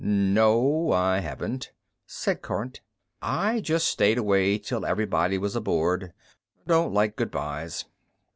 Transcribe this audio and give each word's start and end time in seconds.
"No, 0.03 0.91
I 0.91 1.19
haven't," 1.19 1.73
said 2.07 2.41
Kormt. 2.41 2.79
"I 3.21 3.59
just 3.61 3.87
stayed 3.87 4.17
away 4.17 4.57
till 4.57 4.83
everybody 4.83 5.37
was 5.37 5.55
aboard. 5.55 6.11
Don't 6.65 6.91
like 6.91 7.15
goodbyes." 7.15 7.85